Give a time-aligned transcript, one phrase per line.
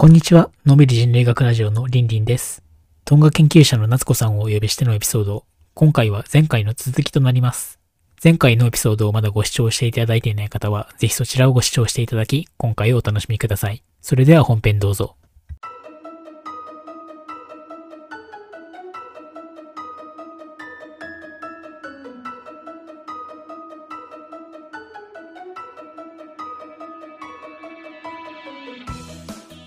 [0.00, 0.52] こんにちは。
[0.64, 2.62] のびり人類学ラジオのりんりんです。
[3.04, 5.44] トンガ研究者の夏子さんをお呼びしてのエピソード。
[5.74, 7.80] 今回は前回の続きとなります。
[8.22, 13.82] 前回のエピソードをまだご視聴していただいていない方は、ぜひそちらをご視聴していただき、今回をお楽しみください。
[14.00, 15.16] それでは本編どうぞ。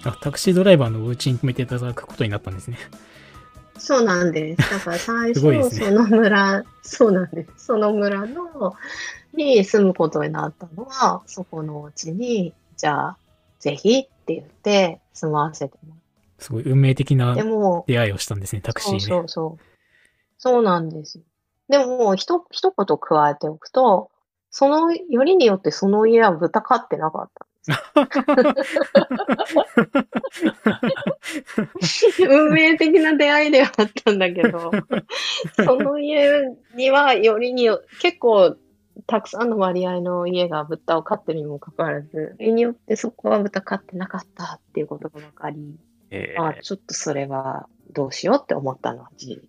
[0.03, 2.77] あ、タクシードライバーのお家に止めていただくことになったんですね。
[3.77, 4.69] そうなんです。
[4.71, 7.65] だから最初、ねその村、そうなんです。
[7.65, 8.75] その村の、
[9.33, 13.17] に住むことになったのは、そこのお家に、じゃあ、
[13.59, 15.95] ぜひって言って住まわせても
[16.41, 17.35] すごい運命的な
[17.85, 18.99] 出会いをしたんですね、タクシーで。
[18.99, 19.65] そうそうそう。
[20.39, 21.23] そうなんですよ。
[21.69, 24.09] でも、ひと、一言加えておくと、
[24.49, 27.45] その、よりによってその家は豚飼ってなかった。
[32.27, 34.71] 運命的な出会いではあったんだけど、
[35.63, 36.43] その家
[36.75, 38.57] にはよりによ、結構
[39.05, 45.75] たくさんの割合の家が豚を飼ってるにもかかわらず、よりによってそこは豚飼ってなかったっていうことが分かり、
[46.09, 49.41] えあちょっとそれはどうしようって思ったのは事実。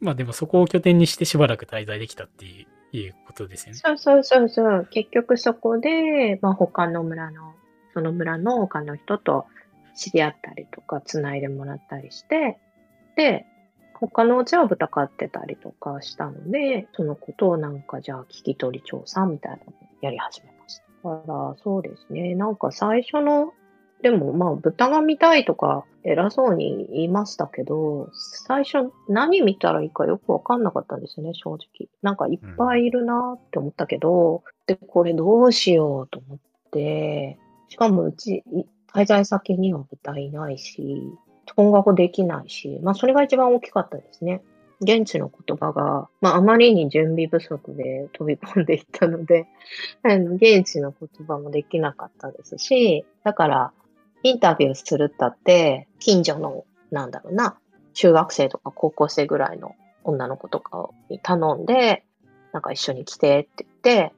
[0.00, 3.78] まあでもそこを拠点にしてしばらく滞在できたっていういうことですよね。
[3.78, 4.88] そうそうそうそう。
[4.90, 7.54] 結局そこで、まあ、他の村の、
[7.94, 9.46] その村の他の人と
[9.94, 12.58] 知り合ったりとか、つないでもらったりして、
[13.16, 13.46] で、
[13.94, 20.84] 他のうちは豚飼ってたりとかしたので、そのことをなんかじゃあ聞き取り調査みたいなのをやり始めました。
[21.08, 22.34] だから、そうですね。
[22.34, 23.52] なんか最初の、
[24.02, 31.88] でもまあ豚が見たいとか偉そうに言いましたけど、最初何見たらいいかよくわかんなかったんですよね、正直。
[32.02, 36.38] なんかいっぱいいるなって思ったけど、で、これどうしようと思っ
[36.70, 38.44] て、しかもうち、
[38.92, 41.02] 滞在先には豚いないし、
[41.54, 44.42] 本学できないし、まあそれが一番大きかったですね。
[44.82, 49.46] 現地の言葉が、まああまりに準備不足で飛び込んでいったので、
[50.02, 53.72] 現地の言葉もできなかったですし、だから
[54.22, 57.58] インタビューするったって、近所の、なんだろうな、
[57.94, 62.04] 中学生とか高校生ぐらいの女の子とかに頼んで、
[62.52, 64.12] なんか一緒に来てって言って、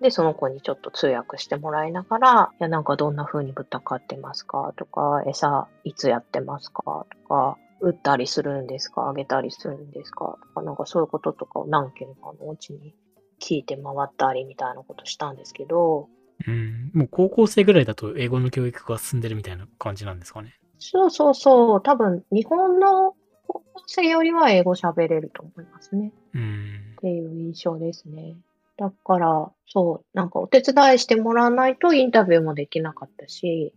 [0.00, 12.94] で、その子にちょっと通訳してもらいながら、いや、なんかどんな風に豚飼ってますかとか、餌いつやってますかとか、売ったりするんですかあげたりするんですかとか、なんかそういうこととかを何件かのうちに
[13.40, 16.08] 聞いて回ったりみたいなことしたんですけど、
[16.46, 16.90] うん。
[16.94, 20.54] もう高校生ぐらいだと英語の教育が進んでるみたいな感じなんですかね。
[20.78, 23.14] そうそうそう、多分日本の
[23.46, 26.12] 高校生よりは英語喋れると思いますね。
[26.34, 27.00] うんっ。
[27.00, 28.36] ていう印象ですね。
[28.76, 33.72] だから、そう、なんかお手伝いしてもらわないとインタビューもできなかったし、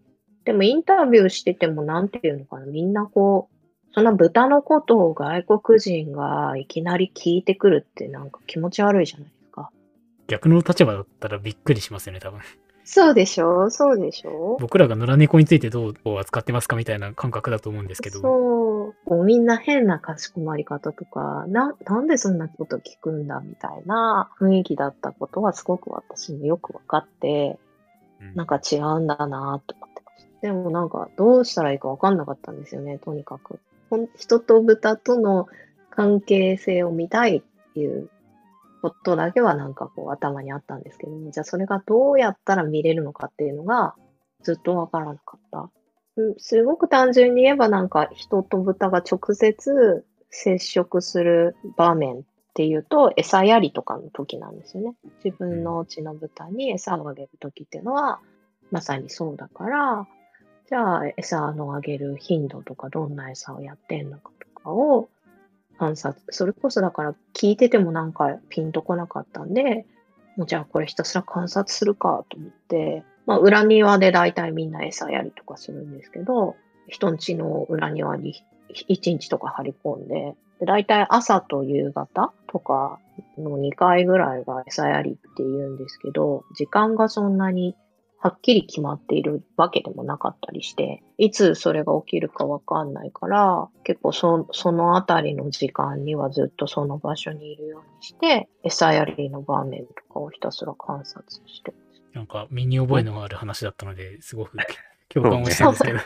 [0.46, 9.32] でもインタビューしててもなんていうのかな、みんなこう、そんな豚のことを外国人がいきなり聞いてくるってなんか気持ち悪いじゃない。
[10.28, 12.42] 逆の立場だったらびっくりしますよね、多分。
[12.84, 13.70] そうでしょ？
[13.70, 14.58] そうでしょ？
[14.62, 18.22] 僕らが野良猫についてどう扱ってますかみたいな感覚だと思うんですけど。
[18.22, 19.26] そう。
[19.26, 27.60] みんな変なかしこまり方とか、な、なんでそんなこと聞くんだみたいな雰囲気だったことはすごく私もよくわかって、
[28.22, 30.48] うんなんか違うんだなと思ってました。
[30.48, 33.60] でもなんかどうしたらいいかわかんなかったんですよね、とにかく。
[34.18, 35.48] 人と豚との
[35.90, 38.10] 関係性を見たいっていう
[38.82, 43.96] ことだけはなんかこう頭にあったんですけども、じゃあそれがどうやったら見れるのかっていうのが
[44.44, 45.70] ずっとわからなかった。
[46.38, 52.22] すごく単純に言えばなんか人と豚が直接接触する場面っ
[52.56, 54.96] ていうと餌やりとかの時なんですよね。
[55.24, 58.20] 自分のうちの豚に餌をあげる時っていうのは
[58.72, 60.08] まさにそうだから、
[60.68, 65.08] じゃあ餌のあげる頻度とかどんな餌をやってんのかとかを
[65.78, 69.86] 観察、それこそだから聞いててもなんかピンとこなかったんで、
[70.36, 76.56] もうじゃあこれひたすら観察するかと思って、まあ裏庭で大体みんな餌やりとかするんですけど、
[76.88, 83.00] 人ん家の裏庭に1日とか張り込んで、で大体朝と夕方とか
[83.38, 87.76] の2回ぐらいが餌やりって言うんですけど、時間がそんなに
[88.20, 102.02] はっきり決まっているわけでもなかったりして、いつそれが起きるかわかんないから、結構そそのあたりの時間にはずっとその場所にいるようにして、餌やりの場面とかをひたすら観察してます。
[102.14, 104.58] なんか身に覚えのがある話だったので、すごく
[105.10, 106.00] 共感をしたんですけど。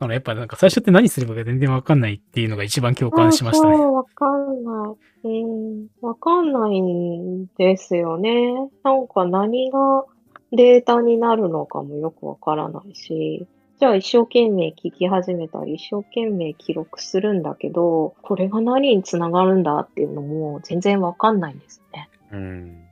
[0.00, 3.76] あの、やっぱなんか最初って何すればいいか全然わかんないっていうのが一番共感しましたね。
[3.76, 5.28] わかんない。
[5.28, 8.52] うん、わかんないんですよね。
[8.84, 10.04] なんか何が
[10.52, 13.46] データになるのかもよくわからないし、
[13.78, 22.08] じゃあ一生懸命聞き始めたり、一生懸命記録するんだけど、これが何につながるんだっていうのも全然わかんないんですね。
[22.32, 22.84] うん。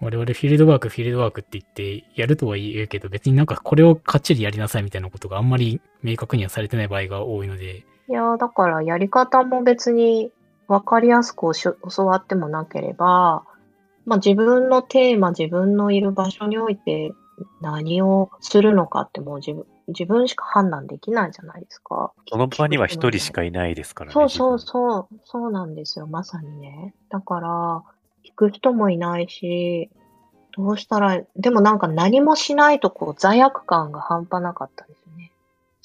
[0.00, 10.30] 我々フィールドワーク、フィールドワークって言って、やるとは言うけど、別になんかこれをかっちりやりなさいみたいなことがあんまり明確にはされてない場合が多いので、いやーだからやり方も別に
[10.68, 13.44] わかりやすく教わってもなければ、
[14.06, 17.12] まあ自分のテーマ、自分のいる場所において
[17.60, 22.12] 何をするのかってもう自分自分しか判断できないじゃないですか。
[22.28, 24.12] その場には一人しかいないですからね。
[24.14, 26.94] そうそう自そう、そうなんですよ、まさにね。
[27.08, 27.48] だから、
[28.24, 29.90] 行く人もいないし、
[30.56, 35.05] どうしたら、でもなんか何もしないとこう罪悪感が半端なかったんです。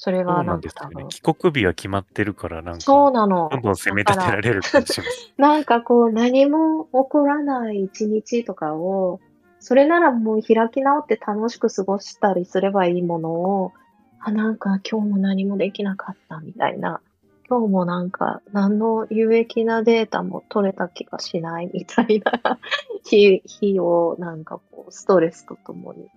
[0.04, 1.06] それがうなんか多分。。
[1.06, 3.48] ですよね帰国日は決まってるから、なんか、そうなの。
[3.52, 5.32] どんどん責め立てられる感じします。
[5.38, 9.20] なんかこう何も起こらない一日とかを、
[9.60, 13.72] それならもう開き直って楽しく過ごしたりすればいいものを、
[14.18, 17.00] あ、なんか今日も何もできなかったみたいな。
[17.48, 22.58] 今日もなんか何の有益なデータも取れた気がしないみたいな
[23.04, 26.08] 日日をなんかこうストレスとともに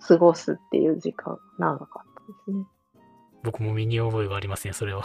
[0.00, 2.64] 過ごすっていう時間が長かったですね。
[3.42, 5.04] 僕も身に覚えがありますね、それは。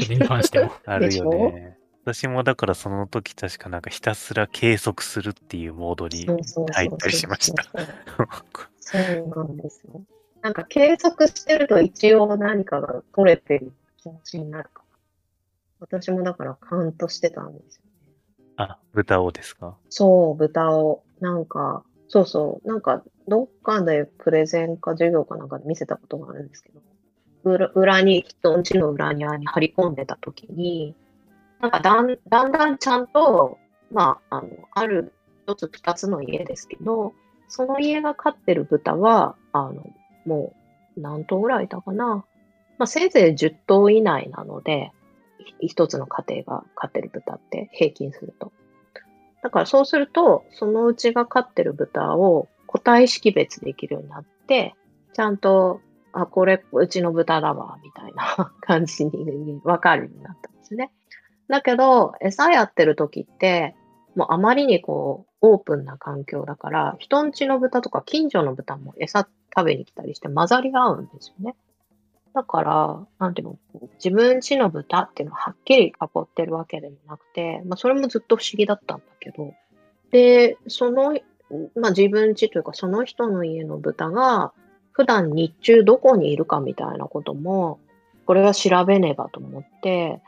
[0.00, 0.72] それに関しても。
[0.86, 1.78] あるよね。
[2.04, 6.26] 私もだからその時確かなんかひたすら計測するっていうモードに
[6.72, 7.64] 入ったりしました。
[8.80, 10.02] そうなんですよ。
[10.40, 14.98] なんか計測してると一応何かが取れてる気持ちになるかな。
[15.80, 17.90] 私もだからカウントしてたんですよね。
[18.56, 19.76] あ、豚をですか？
[19.90, 21.02] そう、豚を。
[21.20, 26.80] なんか、そうそう、なんかどっかでプレゼンか授業かなんかで見せたことがあるんですけど、
[27.74, 30.94] 裏に、人んちの裏庭に張り込んでた時に、
[31.60, 33.58] なんかだんだんだんちゃんと、
[33.90, 35.12] まあ、あの、ある
[35.46, 37.14] 一つ二つの家ですけど、
[37.48, 39.90] その家が飼ってる豚は、あの、
[40.26, 40.52] も
[40.96, 42.24] う何頭ぐらいいたかな？
[42.76, 44.92] まあ、せいぜい10頭以内なので、
[45.60, 48.52] い一つの家庭が飼ってる豚って平均すると。
[49.42, 54.74] だからそうすると、そのうちが飼ってる豚を個体識別できるようになって、
[55.14, 55.80] ちゃんと、
[56.12, 60.92] あ、これ、うちの豚だわ、みたいな 感じにわかるようになったんですね。
[61.48, 63.74] だけど、餌やってる時って、
[64.14, 71.56] もうあまりにこう、オープンな環境だから、人んちの豚とか近所の豚も餌食べに来たりして混ざり合うんですよね。
[72.34, 73.58] だから、なんていうの、
[73.94, 79.54] 自分ちの豚っていうのははっきり囲ってるわけでもなくて、まあそれもずっと不思議だったんだけど、
[80.10, 81.18] で、その、
[81.74, 84.52] まあ自分ちというかその人の家の豚が、
[84.98, 87.78] 普段日中どこにいるかみたいなことも、
[88.26, 90.20] これは調べねばと思って、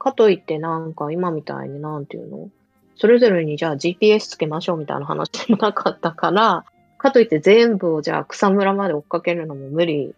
[0.00, 2.50] かといってなんか今みたいになんていうの？
[2.96, 6.64] それぞれにじゃあ GPS つけましょうみたいな話もなかったから、
[6.98, 10.12] かといって全部をじゃあ草むらまで追っかけるのも無理、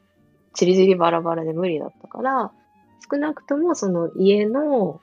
[0.55, 2.51] ちりぢりバラバラで無理だったから、
[3.13, 5.03] 少なくともその家の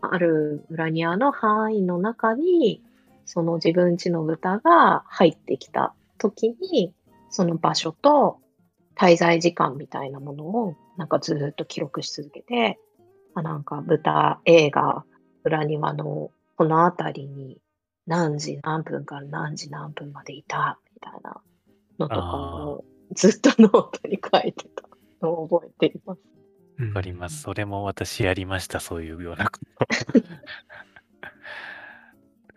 [0.00, 2.80] ある裏庭の範囲の中に、
[3.26, 6.94] その自分家の豚が入ってきた時に、
[7.28, 8.38] その場所と
[8.96, 12.78] 滞在時間みたいなものをなんかずーっと記録し続けて、
[13.34, 15.04] あなんか豚 A が
[15.44, 17.58] 裏庭のこの辺りに
[18.06, 21.40] 何時何分から何時何分までいたみたいな
[21.98, 22.84] のとかを
[23.14, 24.88] ずっとノートに書いてた
[25.20, 26.20] のを覚えています。
[26.78, 27.42] わわかります。。
[27.42, 30.22] それも私やりました、そういうようなこと。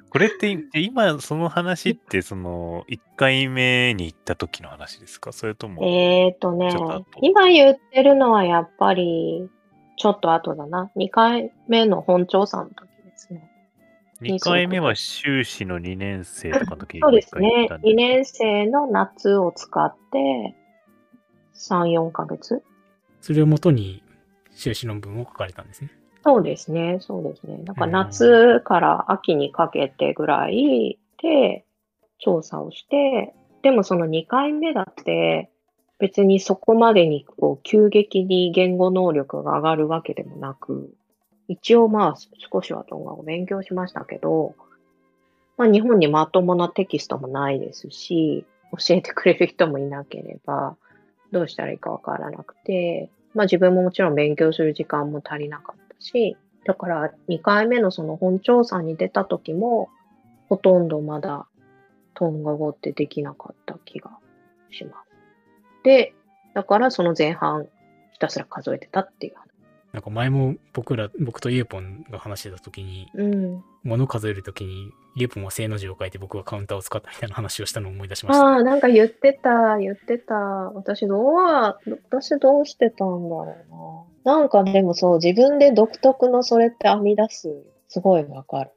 [0.10, 5.32] これって、今、その話って、その、1回目に行った時の話ですか？
[5.32, 9.50] それとも、えーとねちょっと後、今言ってるのはやっぱり
[9.98, 10.92] ちょっと後だな。
[10.96, 13.51] 2回目の本調査の時ですね。
[14.22, 17.82] 2回目は修士の2年生とかの時にそうですねたん。
[17.82, 20.56] で2年生の夏を使って
[21.54, 22.62] 3、4ヶ月
[23.22, 24.04] それをもとに
[24.51, 25.92] 修士論文を書かれたんですね。
[26.29, 27.57] そうですね、そうですね。
[27.63, 27.91] だからうん。
[27.91, 31.65] 夏から秋にかけてぐらいで
[32.19, 33.33] 調査をして、
[33.63, 35.50] でもその2回目だって
[35.98, 40.93] 別にそこまでにこう急激に言語能力が上がるわけでもなく、
[41.48, 42.15] 一応まあ
[42.51, 44.53] 少しは動画を勉強しましたけど、
[45.57, 50.77] まあ日本にまともなテキストもないですし、教えてくれる人もいなければ、
[51.31, 59.89] どうしたらいいかわからなくて、まあ自分ももちろん勉強する時間も足りなかったし、だから2回目のその本調査に出た時も、
[60.50, 61.48] ほとんどまだ
[62.15, 64.12] トンガ語ってできなかった気が
[64.72, 65.10] します。
[65.84, 66.13] で、
[66.53, 67.68] だからその前半
[68.13, 69.49] ひたすら数えてたっていう話。
[69.91, 73.63] なんか前も僕ら、僕とゆうぽんが話してた時に、うん。
[73.84, 78.46] 物数える時に、ゆうぽんは正の字を書いて僕はカウンターを使ったみたいな話をしたのを思い出しました。
[78.46, 80.36] ああ、なんか言ってた、言ってた。
[80.36, 81.79] 私どうは、
[82.10, 83.55] 私どうしてたんだろ
[84.25, 84.38] うな。
[84.38, 87.50] なんかでもそう、自分で独特のそれって編み出す。
[87.88, 88.72] すごいわかる。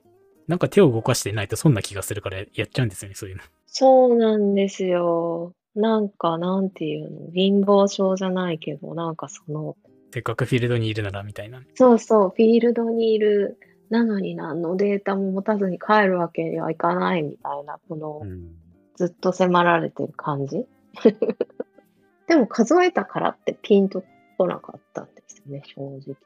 [0.49, 3.43] なんか手を動かしてないとそんな気がするからやっちゃうんですよね、そういうの。
[3.67, 5.53] そうなんですよ。
[5.75, 9.77] なんか、なんていうの、貧乏症じゃないけど、なんかその、
[10.13, 11.63] せっかくフィールドにいるならみたいな。
[11.75, 13.59] そうそう、フィールドにいる、
[13.91, 18.55] なのに何のデータも持たずに帰るわけにはいかないみたいな、このう、ん。
[18.97, 20.67] ずっと迫られてる感じ。
[22.29, 24.05] でも数えたからってピンと
[24.39, 26.17] こなかったんですよね、正直。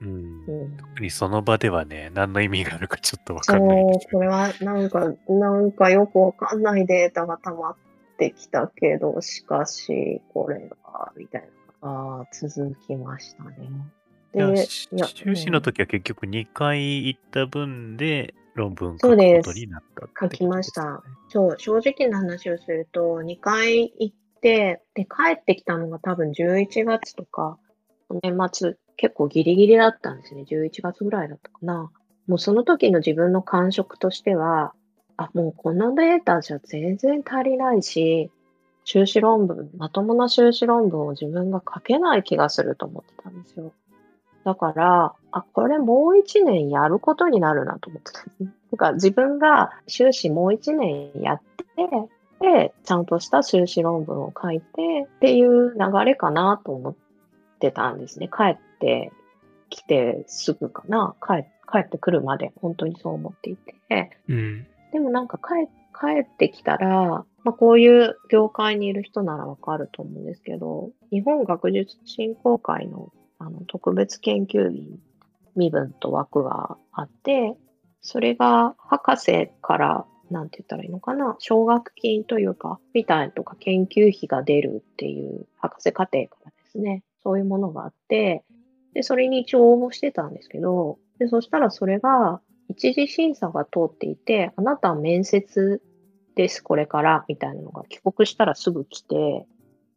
[0.00, 7.76] うんうん、特にその場ではね、何の意味があるかちょっとわそかんないですう、これはなんか、なんかよくわかんないデータが溜まっ
[8.18, 11.48] てきたけど、しかし、これは、みたいな、
[11.82, 13.70] ああ、続きましたね。
[14.32, 27.58] で、修士の時は結局2回行った分で論文書くことになったって書きましたそう、正直な話をすると、2回行って、で、帰ってきたのが多分11月とか、
[28.22, 30.44] 年末、結構ギリギリだったんですね。
[30.48, 31.90] 11月ぐらいだったかな。
[32.26, 34.72] もうその時の自分の感触としては、
[35.16, 38.30] あ、もうこのデータじゃ全然足りないし、
[38.86, 43.72] 修士論文、まともな修士論文を自分が書けない気がすると思ってたんですよ。
[44.44, 48.52] だから、あ、これもう一年やることになるなと思ってたんですね。
[48.70, 51.64] てか、自分が修士もう一年やって、
[52.40, 56.94] で、ちゃんとした修士論文を書いてっていう流れかなと思っ
[57.58, 58.28] てたんですね。
[58.28, 59.10] 帰って
[59.68, 61.16] きてすぐかな。
[61.20, 63.74] 帰帰ってくるまで本当にそう思っていて。
[64.28, 64.66] うん。
[64.92, 65.66] でもなんか帰
[65.98, 74.98] 帰ってきたら、まあ、こういう業界にいる人ならわかると思うんですけど、日本学術振興会のあの特別研究員
[75.56, 77.56] 身分と枠があって、
[78.00, 88.44] それが博士から、なんて言ったらいいのかな、奨学金というか、みたいなとか研究費が出るっていう博士課程からですね、そういうものがあって、
[88.94, 95.82] で、それに一応応募してたんですけど、で、そしたらそれが一次審査が通っていて、あなたは面接
[96.34, 99.46] です、これから、みたいなのが帰国したらすぐ来て、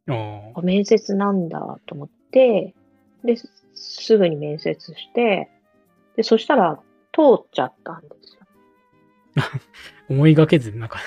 [0.08, 2.74] あ面接なんだと思って、
[3.24, 5.48] で、すすぐに面接して、
[6.16, 6.78] で、そしたら
[7.12, 8.40] 通っちゃったんですよ。
[10.08, 10.98] 思いがけず、なんか、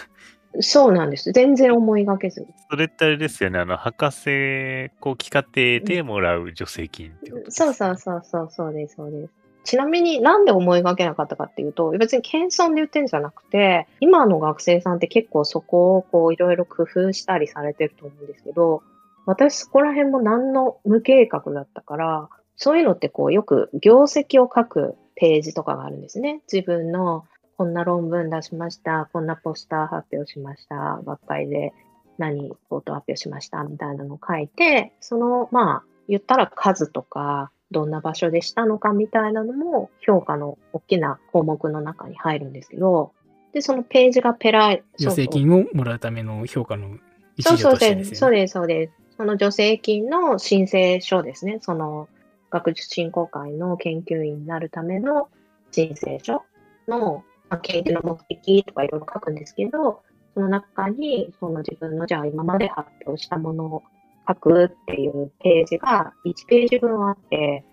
[0.59, 1.31] そうなんです。
[1.31, 2.47] 全然思いがけずに。
[2.69, 9.42] それってあれですよね、あの、博士後期課程でもらう助成金ってことです、そうそうそうそう、そうです、そうです。
[9.63, 18.83] ちなみになんで思いがけなかったかっていうと、別に謙遜で言ってんじゃなくて、今の学生さんって結構そこをこういろいろ工夫したりされてると思うんですけど、
[19.25, 26.41] 私そこら辺も何の無計画だったから、そういうのってこうよく業績を書くページとかがあるんですね。
[26.51, 27.25] 自分の
[27.57, 31.73] こんな論文出しました、こんなポスター発表しました、学会で
[32.17, 43.11] 何ポート発表しましたみたいなのを書いて、そのまあ言ったら数とか、どんな場所でしたのかみたいなのも評価の大きな項目の中に入るんですけど、
[43.51, 46.97] で、そのページがペライ、助成金をもらうための評価の
[47.35, 48.17] 一そうそう助としてで、ですね。
[48.17, 48.93] そうです、そうです。
[49.17, 51.57] その助成金の申請書ですね。
[51.61, 52.07] その
[52.49, 55.29] 学術振興会の研究員になるための
[55.71, 56.43] 申請書
[56.87, 60.01] の、まあ、研究の目的とかいろいろ書くんですけど、
[60.33, 63.83] その中に、その自分のじゃあ今まで発表したものを
[64.27, 67.65] 書くっていうページが1ページ分あって、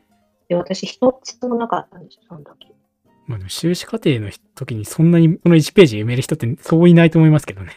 [0.48, 2.74] で、私一つもなかったんですよ、その時。
[3.26, 7.72] まあでも修士課程の時にそんなにこの1ページ読める人ってそういないと思いますけどね。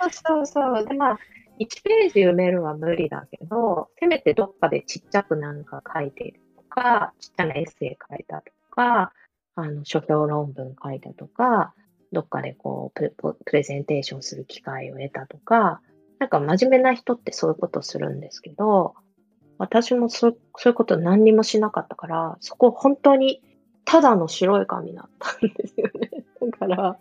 [0.00, 0.84] そうそうそう。
[0.84, 1.18] で、まあ、
[1.60, 9.12] 1ページ読めるは無理だけど、せめてどっかでちっちゃくなんか書いているとか、ちっちゃなエッセイ書いたとか、
[9.54, 11.72] あの、書評論文書いたとか、
[12.12, 15.80] どっかでこうプレゼンテーションする機会を得たとか、
[16.18, 18.94] なんか真面目な人ってそういうことするんですけど、
[19.58, 23.42] 私もそうそういうこと何にもしなかったから、そこ本当に
[23.84, 26.10] ただの白い紙だったんですよね。
[26.50, 26.96] だから、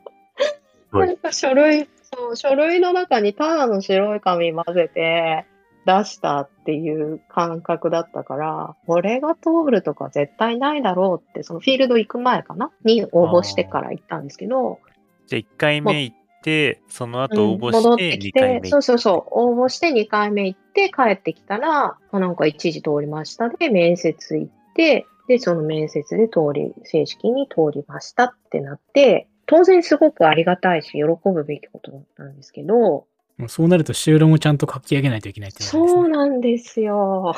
[0.92, 1.08] はい。
[1.08, 5.46] なんか書類、そう、書類の中にただの白い紙混ぜて
[5.86, 12.72] 出したっていう感覚だったから、これが通るとか絶対ないだろうって、そのフィールド行く前かな？
[12.84, 14.80] に応募してから行ったんですけど、
[15.28, 16.16] じゃあ1回目行っ
[16.46, 35.88] て、その後応募して2てきて、回目そうそうそう、応募して2回目行って帰ってきたら、まあなんか一時通りましたで、面接行って、で、その面接で通り、正式に通りましたってなって、当然すごくありがたいし、喜ぶべきことだったんですけど、もうそうなると修論をちゃんと書き上げないといけないってですね。
[35.88, 37.34] そうなんですよ。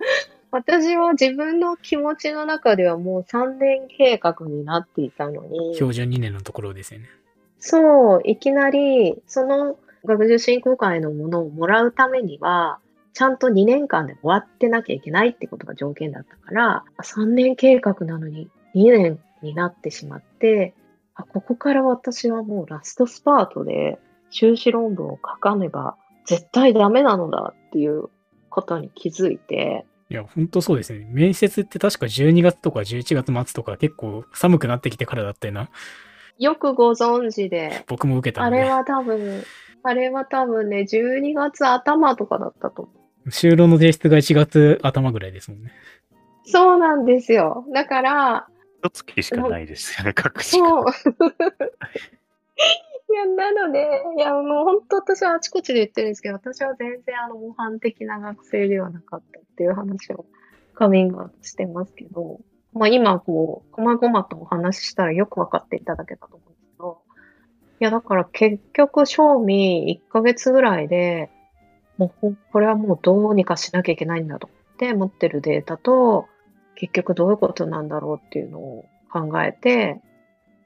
[0.52, 7.06] 私は自分の気持ちの中ではもう3年計画になっていたのに、標準2年のところですよね。
[7.60, 12.80] そう、いきなり、その学術振興会のものをもらうためには、
[13.12, 20.74] ちゃんと2年間で終わってなきゃいけないってことが条件だったから、3年計画なのに2年になってしまって、
[21.14, 23.98] あここから私はもうラストスパートで
[24.30, 28.04] 修士論文を書かねば絶対ダメなのだっていう
[28.48, 31.06] ことに気づいて、いや、ほんとそうですね。
[31.08, 35.70] 面接って確か12月とか11月末とか結構寒くなってきてからだったよな。
[36.40, 38.60] よくご存知で、僕も受けたんで。
[38.60, 39.44] あれは多分、
[39.82, 42.92] あれは多分ね、12月頭とかだったと思
[43.26, 43.28] う。
[43.28, 45.70] 就労の提出が1月頭ぐらいですもんね。
[46.44, 47.66] そうなんですよ。
[47.74, 48.48] だから、
[48.82, 50.90] 一月しかないですよね、各時そう間。
[53.10, 60.24] いや、なので、いや、もう本当私はあちこちで言ってるんですけど、私は全然あの模範的な学生ではなかったっていう話を
[60.74, 62.40] カミングアウトしてますけど、
[62.72, 66.98] まあ今こう、こまごまとお話ししたらよくわかっていただけたと思うんですけど、
[67.80, 71.30] いや、だから結局、賞味1ヶ月ぐらいで、
[71.98, 76.26] もうこれはもうどうにかしなきゃいけないんだと思って持ってるデータと、
[76.76, 80.00] 結局どういうことなんだろうっていうのを考えて、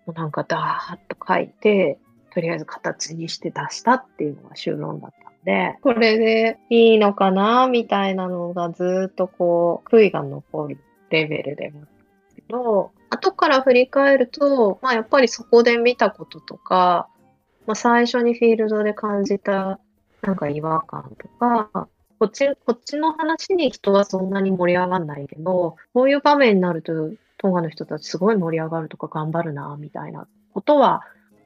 [0.07, 1.99] もうなんかダーッと書いて、
[2.33, 10.79] とりあえず形にして出したっていうのが修論だったんで、これでいいのかなみたいなのがずっとこう、悔いが残る
[11.11, 11.83] レベルでも
[12.49, 17.09] ど、後から振り返ると、まあやっぱりそこで見たこととか、
[17.67, 19.79] まあ最初にフィールドで感じた
[20.25, 31.03] なんか違和感とか、こっち、こっちの話に人はそんなに盛り上がんないけど、こういう場面になると、トンガの人たちすごい盛り上がるとか頑張るな、みたいなことは、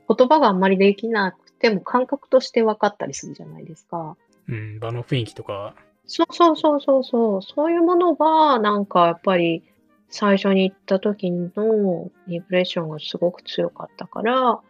[0.09, 4.17] 言葉があんまりできなくても感覚として分かったりするじゃないですか。
[4.49, 5.75] うん、場の雰囲気とか、
[6.07, 7.43] そうそうそうそうそう。
[7.43, 9.65] そういうものは、なんかやっぱり
[10.11, 14.61] 最初に行った時のインプレッションがすごく強かったから、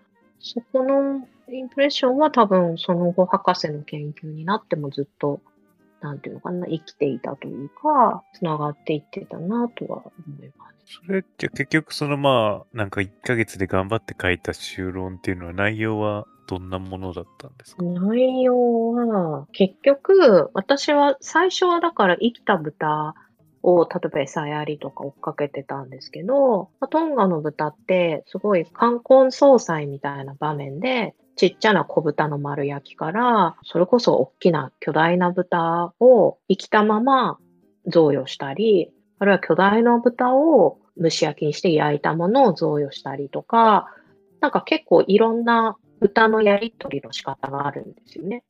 [0.41, 5.41] そこのインプレッションは多分その後博士の研究になってもずっと、
[6.01, 10.99] なんていうのかな、生きていたというか、つながっていってたなとは思います。
[11.07, 17.83] それって結局そのまあ、なんか1ヶ月で頑張って書いた修論っていうのは内容はどんなものだったんですか？
[17.85, 23.15] 内容は、結局、私は最初はだから生きた豚
[23.63, 37.39] を、例えば餌やりとか追っかけてたんですけど、まあトンガの豚ってすごい冠婚葬祭みたいな場面で、ちっちゃな小豚の丸焼きから、それこそ大きな巨大な豚を生きたまま
[37.87, 43.89] 贈与したり、あるいは巨大な豚を蒸し焼きにして焼いたものを贈与したりとか、
[44.41, 48.45] なんか結構いろんな豚のやり取りの仕方があるんですよね。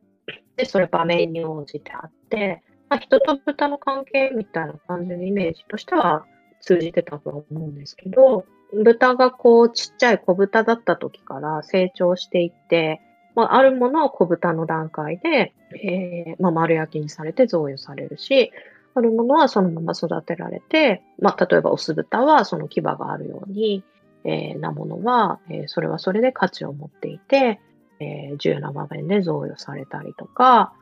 [0.57, 6.24] で、それ場面に応じてあって、まあ、人と豚の関係みたいな感じのイメージとしては
[6.61, 13.01] 通じてたとは思うんですけど、豚がこうちっちゃい小豚だった時から成長していって、
[13.35, 18.53] まあ、あるものは小豚の段階で、えーまあ、丸焼きにされて贈与されるし、
[18.94, 23.85] あるものはそのまま育てられて、まあ、例えばオス豚はその牙があるように、
[24.24, 27.61] えーなものは、えーそれはそれで価値を持っていて、
[28.01, 30.72] えー重要な場面で贈与されたりとか、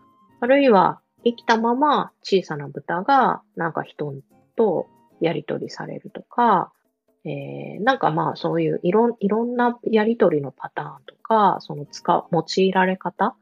[0.40, 4.14] あるいは生きたまま小さな豚がなんか人
[4.54, 4.86] と
[5.20, 6.72] やり取りされるとか、
[7.24, 13.34] えーなんかまあそういういろんいろんなやり取りのパターンとか、その使う、用いられ方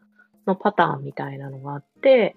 [0.46, 2.34] のパターンみたいなのがあって、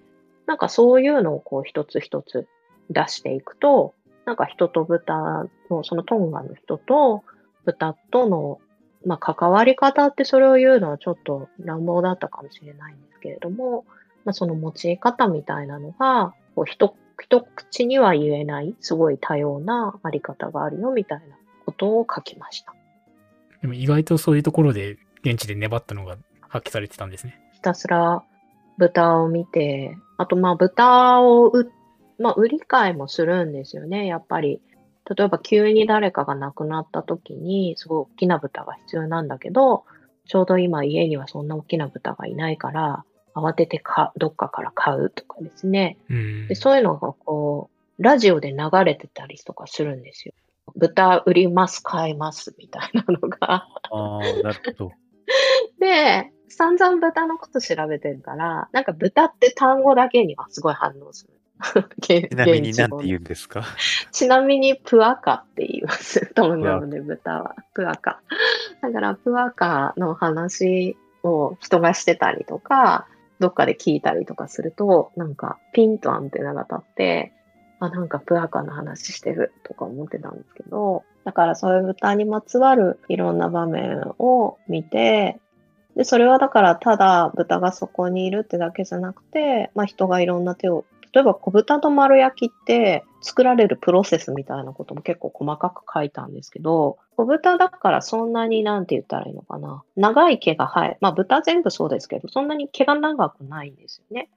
[0.48, 2.48] なんかそういうのをこう一つ一つ
[2.90, 3.94] 出していくと、
[4.26, 7.24] なんか人と豚の、そのトンガの人と
[7.64, 8.60] 豚との、
[9.06, 13.86] まあ、関わり方ってそれを言うのはちょっと乱暴だったかもしれないんですけれども、
[14.28, 22.76] まあ、その用い方みたいなのが、こう一一口には言えない、すごい多様なあり方があるよみたいなことを書きました。
[23.62, 27.40] でも意外とそういうところで現地で粘ったのが発揮されてたんですね。
[27.54, 28.22] ひたすら
[28.78, 31.72] 豚を見て、あとまあ豚を売、
[32.20, 34.62] まあ売り買いもするんですよね、やっぱり。
[35.10, 39.86] 例えば急に誰かが亡くなった時に、すごい大きな豚が必要なんだけど、
[40.28, 43.06] ちょうど今家にはそんな大きな豚がいないから、
[43.38, 45.98] 慌ててかどっかから買うとかですね。
[46.10, 46.56] うんで。
[46.56, 47.70] そういうのがこ
[48.00, 50.34] う、ラジオで流れてたりとかするんですよ。
[50.76, 53.38] 豚売ります、買います、みたいなのが。
[53.50, 54.92] ああ、なるほど。
[55.80, 61.34] で、散々豚のこと調べてるから、なんか豚って単語だけにはすごい反応する。
[62.02, 63.64] ちちなみに何て言うんですか？
[64.12, 66.32] ちなみにプアカって言います。
[66.36, 67.56] トンガ語で豚は。
[67.74, 68.22] プアカ。
[68.82, 73.08] だからプアカの話を人がしてたりとか、
[73.40, 77.34] どっかで聞いたりとかすると、なんかピンとアンテナが立って、
[77.80, 85.40] あ、なんかプアカの話してるとか思ってたんですけど、だからそういう豚にまつわるいろんな場面を見て、
[85.96, 90.86] で、それはだからただ豚がそこにいるってだけじゃなくて、まあ人がいろんな手を、
[91.18, 99.84] 例えば小豚の丸焼きって作られるプロセスみたいなことも結構細かく書いたんですけど、小豚だからそんなになんて言ったらいいのかな。
[99.96, 104.30] 長い毛が生え、まあ豚全部そうですけど、そんなに毛が長くないんですよね。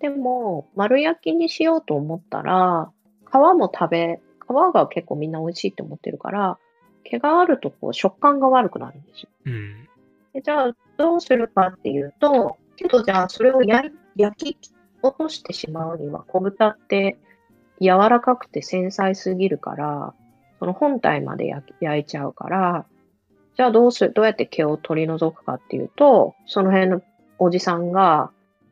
[0.00, 2.90] でも、丸焼きにしようと思ったら、
[3.30, 6.56] 皮も食べ、皮が結構みんな美味しいって思ってるから、
[7.02, 9.28] 毛があるとこう食感が悪くなるんですよ。
[9.44, 9.88] うん。
[10.32, 13.92] でじゃあ、どうするかっていうと、けどじゃあ、それを焼
[14.36, 14.73] き
[15.04, 17.18] 落としてしまうには、小豚って
[17.80, 20.14] 柔らかくて繊細すぎるから、
[20.58, 22.86] その本体まで焼いちゃうから、
[23.56, 27.02] じゃあどうする、どうやって毛を取り除くかっていうと、その辺の
[27.38, 28.30] おじさんが、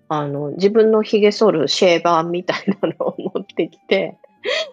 [0.09, 4.19] あの、自分の髭剃るシェーバーみたいなのを持ってきて、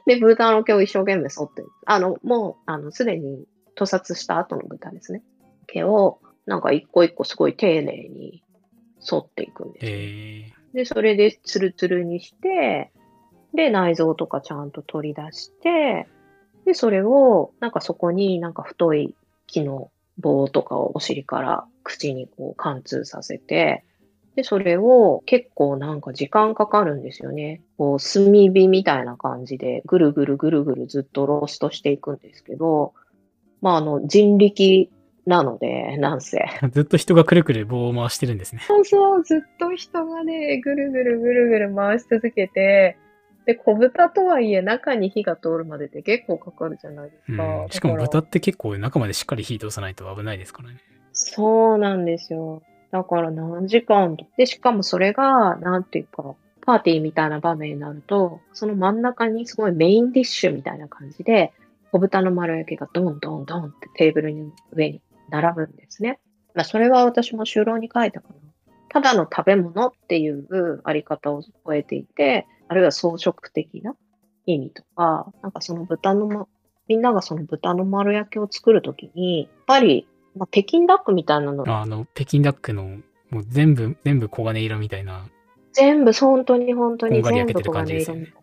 [0.06, 1.64] で、豚の毛を一生懸命剃って。
[1.86, 3.46] あの、もう、あの、すでに
[3.76, 5.22] 屠殺した後の豚ですね。
[5.68, 8.44] 毛を、なんか一個一個すごい丁寧に
[9.00, 9.92] 剃っていくんですよ。
[9.92, 12.92] えで、それでツルツルにして、
[13.54, 16.08] で、内臓とかちゃんと取り出して、
[16.66, 19.16] で、それを、なんかそこになんか太い
[19.48, 23.84] 木の棒とかをお尻から口にこう貫通させて、
[24.36, 27.62] で、それを結構なんか時間かかるんですよね。
[27.78, 32.94] こう、炭火みたいな感じで、ぐるぐるぐるぐるずっとローストしていくんですけど、
[33.62, 34.90] まあ、あの、人力
[35.30, 36.40] なので、なんせ。
[36.40, 38.62] ー、 ずっと人がくるくる棒を回してるんですね。
[38.66, 42.98] そうそう、ずっと人がね、ぐるぐるぐるぐる回し続けて、
[43.46, 47.44] で、小豚とはいえ中に火が通るまでって結構かかるじゃないですか。
[47.44, 47.70] うん。
[47.70, 50.78] しかも豚って結構中までしっかり火通さないと危ないですからね。
[51.14, 52.64] そうなんですよ。
[52.92, 54.26] だから何時間と。
[54.36, 61.54] で、しかもそれが、なんていうか、パーティーみたいな場面になると、その真ん中にすごいメインディッシュみたいな感じで、
[61.92, 66.20] 小豚の丸焼きがドンドンドンってテーブルの上に並ぶんですね。
[66.56, 68.36] まあ、それは私も就労に書いたかな。
[68.90, 73.96] ただの食べ物っていうあり方を超えていて、あるいは装飾的な
[74.46, 76.48] 意味とか、なんかその豚のま、
[76.88, 82.98] みんながその豚の丸焼きを作るときに、やっぱり、まあ、北京ダックみたいなのあの、北京ダックの、
[83.30, 85.28] もう全部、全部黄金色みたいな。
[85.74, 88.40] 全部、本当に本当に全部黄金色みたいな。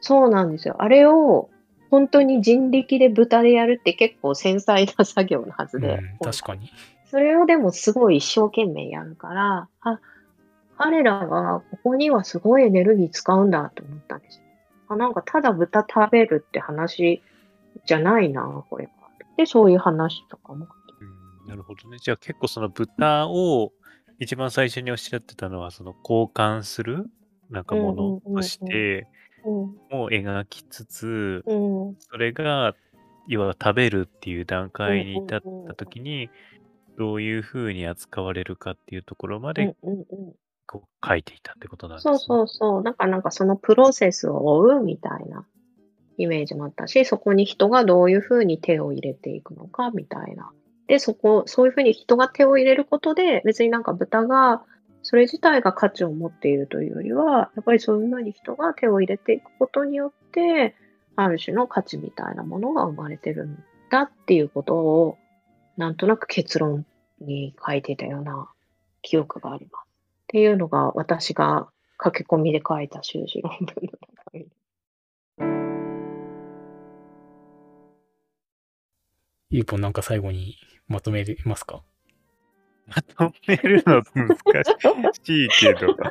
[0.00, 0.76] そうなんですよ。
[0.78, 1.50] あれを、
[1.92, 5.88] 本当に人力で豚でやるって結構繊細な作業のはずで。
[5.88, 6.72] うん、確かに。
[7.10, 10.00] それをでもすごい一生懸命やるから、あ、
[10.78, 14.44] 彼らはここにはすごいエネルギー使うんだと思ったんですよ。
[14.88, 17.20] あ、なんかただ豚食べるって話
[17.84, 18.90] じゃないな、これは。
[19.36, 20.66] で、そういう話とかも。
[21.44, 21.98] うんなるほどね。
[22.00, 23.72] じゃあ結構その豚を
[24.18, 27.10] 一番最初におっしゃってたのは、その交換する
[27.50, 29.06] なんかもうんうんうんうんのとしてうん、
[29.44, 32.74] も描きつつ、うん、それが、
[33.28, 36.28] 要は食べるっていう段階に至った時に、
[36.98, 40.04] どういうふうに扱われるかっていうところまうんで、うんうん。
[40.66, 42.18] こう書いていたってことなんですそうね。
[42.18, 42.82] そうそう。
[42.82, 45.44] なんかなんかそのプロセスを追うみたいな
[46.16, 50.50] イメージもあったし、そこに人がどういうふうに手を入れていくのかみたいな。
[50.86, 54.62] で、そこ、そういうふうに人が手を入れることで、別になんか豚が、
[55.02, 60.76] それ自体が価値を持っているというよりは、やっぱりそういうふうに人が手を入れていくことによって、
[61.16, 65.18] ある種の価値みたいなものが生まれてるんだっていうことを、
[65.76, 66.86] なんとなく結論
[67.20, 68.48] に書いていたような
[69.02, 69.82] 記憶があります。
[69.84, 69.88] っ
[70.28, 74.46] ていうのが私が駆け込みで書いた修士論文の中身。
[79.50, 80.56] ゆうぽんなんか最後に
[80.88, 81.82] まとめますか？
[82.86, 84.36] まとめるの難
[85.22, 85.96] しいけど。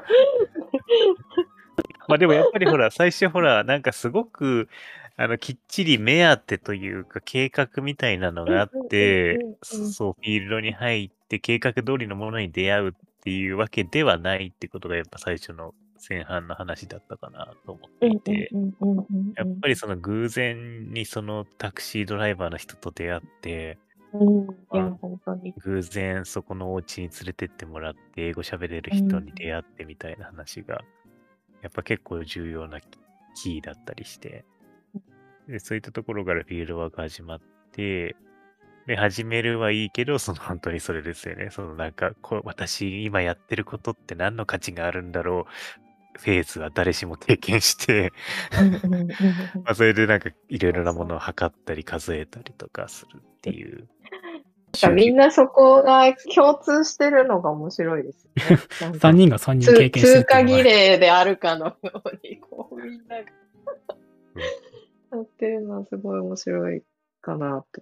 [2.07, 4.69] まあでもやっぱりほら、最初ほら、なんかすごく、
[5.17, 15.73] あの、きっちり目当てというか、計画みたいなのがあってそう、フィールドに入って、計画通りのものに出会うっていうわけではないってことが、やっぱ最初の
[16.09, 18.49] 前半の話だったかなと思っていて、
[19.35, 23.77] やっぱりその偶然にそのタクシードライバーの人と出会って、
[24.13, 25.53] うん、いやうん、本当に。
[25.63, 30.81] 偶然そこのお家に連れてってもらって、英語喋れる人に出会ってみたいな話が、
[31.61, 32.79] やっぱ結構重要な
[33.35, 34.45] キーだったりして、
[35.47, 38.15] でそういったところからフィールドワーク始まって、
[38.87, 41.49] で、始めるはいいけど、その本当にそれですよね。
[41.51, 48.11] そのなんか、こう私今やってることって何の価値があるんだろう、フェーズは誰しも経験して、
[48.59, 49.07] うんうんうんうん
[49.63, 53.87] まあ、それでなんかいろいろなものを測ったり数えたりとかするっていう。
[54.73, 58.31] なんかみんなそこが共通してるのが面白いですね。
[58.81, 63.23] なんか3人が3人通経験してる通過儀礼であるかのように、こうみんなが。
[65.21, 66.83] ってるのはすごい面白い
[67.21, 67.81] かなと。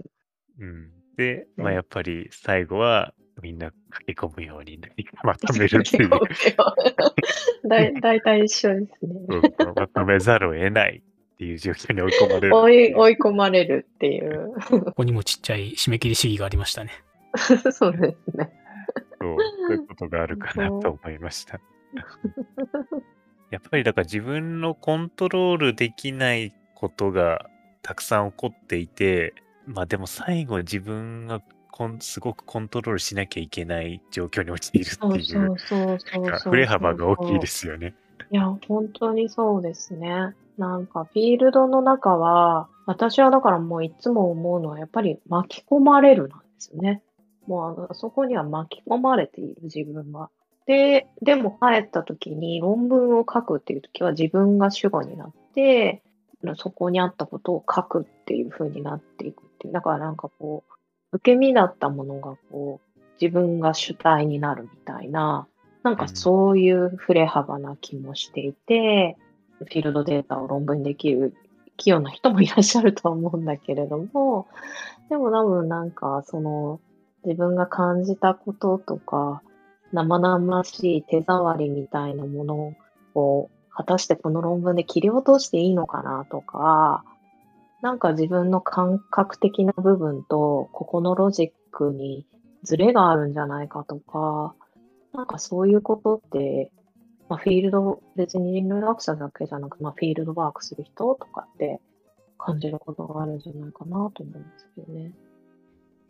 [0.60, 0.90] うん。
[1.16, 4.80] で、まあねやっぱり最後はみんな駆け込むように
[5.24, 6.10] まとめるっていう、
[7.68, 9.54] だ体一緒ですね。
[9.76, 11.04] まとめざるを得ない
[11.40, 12.56] っていう状況に追い込まれる。
[12.58, 14.52] 追い追い込まれるっていう。
[14.70, 16.92] ここにもちっちゃい締め切り主義がありましたね。
[17.72, 18.52] そうですね。
[19.22, 21.62] そうそういうことがあるかなと思いました。
[23.52, 27.50] やっぱりだから自分のコントロールできないことが
[27.84, 29.34] たくさん起こっていて、
[29.66, 36.52] まあでも最後自分がコンすごくコントロールしなきゃいけない状況に陥るっていそううそうそうなんかそう。
[36.52, 37.96] 振れ幅が大きいですよね。
[38.30, 40.36] いや、本当にそうですね。
[40.60, 47.02] なんか、フィールドの中は、私はだからもういつも思うのは、やっぱり巻き込まれるなんですよね。
[47.48, 50.30] もうあの、そこには巻き込まれている自分は。
[50.66, 56.04] で、でも帰った時に論文を書くっていう時は自分が主語になって、
[56.58, 59.74] そこにあったことを書くっていう風になっていくっていう。
[59.74, 65.48] だからなんかこう、受け身だったものがこう、自分が主体になるみたいな、
[65.84, 69.18] なんかそういう振れ幅な気もしていて、
[69.60, 71.36] フィールドデータを論文にできる
[71.78, 74.48] 器用な人もいらっしゃるとは思うんだけれども、
[75.10, 76.80] でも多分なんかその
[77.26, 79.42] 自分が感じたこととか、
[79.92, 82.74] 生々しい手触りみたいなもの
[83.16, 87.04] を果たしてこの論文で切り落としていいのかなとか、
[87.82, 92.26] なんか自分の感覚的な部分とここのロジックに
[92.64, 94.54] ズレがあるんじゃないかとか、
[95.14, 96.72] なんかそういうことって、
[97.30, 101.80] まあ、フィールド、別に人類学者だけじゃなく、まあ、フィールドワークする人とかって
[102.40, 105.14] 感じることがあるんじゃないかなと思うんですけどね。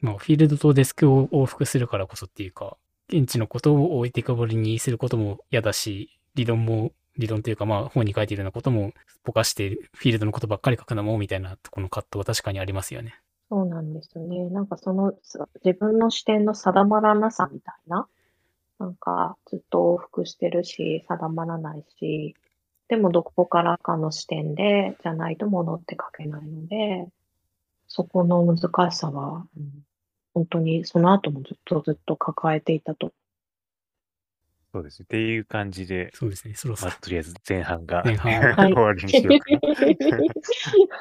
[0.02, 2.78] まあ、フィールドとデスクを往復するからこそっていうか、
[3.10, 8.94] 現地のことを置いてかぼりにすることも嫌だし、理論も、理論というかまあ本に書いているようなことも
[9.26, 13.20] ぼかしてフィールドのことばっかり書くのもみたいなところの葛藤は確かにありますよね。
[13.50, 14.50] そうなんですよね。
[14.52, 18.08] なんかそのさ自分の視点の定まらなさみたいな、
[18.80, 22.36] なんかずっと往復してるし、定まらないし、
[22.88, 27.08] でもどこからかの視点でじゃないとものって書けないので、
[27.88, 29.84] そこの難しさは、うん
[30.34, 33.12] 本当にその後もずっとずっと抱えていたと。
[34.72, 35.06] そうですね。
[35.06, 37.02] っていう感じで、そうですね、そろそろまあ、。
[37.02, 39.68] とりあえず前半が前半 はい終わりにしようか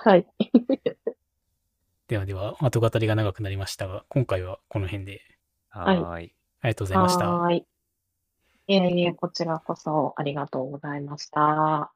[0.04, 0.10] な。
[0.10, 0.26] はい。
[2.08, 5.20] ではでは、後語りが長くなりましたが、今回はこの辺で
[5.68, 6.34] はい。
[6.60, 7.28] ありがとうございました。
[7.28, 7.66] はい。
[8.68, 11.92] いえいえ、こちらこそありがとうございました。